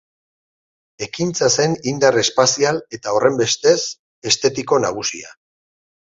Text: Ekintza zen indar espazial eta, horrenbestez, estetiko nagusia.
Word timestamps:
Ekintza 1.07 1.49
zen 1.55 1.75
indar 1.91 2.17
espazial 2.21 2.81
eta, 2.99 3.15
horrenbestez, 3.19 3.75
estetiko 4.33 4.83
nagusia. 4.89 5.37